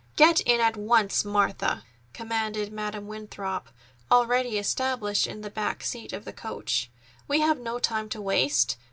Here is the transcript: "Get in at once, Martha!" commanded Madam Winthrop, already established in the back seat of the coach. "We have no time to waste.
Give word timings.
"Get 0.15 0.39
in 0.41 0.59
at 0.59 0.75
once, 0.77 1.23
Martha!" 1.23 1.83
commanded 2.11 2.73
Madam 2.73 3.05
Winthrop, 3.07 3.69
already 4.09 4.57
established 4.57 5.27
in 5.27 5.41
the 5.41 5.51
back 5.51 5.83
seat 5.83 6.11
of 6.11 6.25
the 6.25 6.33
coach. 6.33 6.89
"We 7.27 7.41
have 7.41 7.59
no 7.59 7.77
time 7.77 8.09
to 8.09 8.19
waste. 8.23 8.77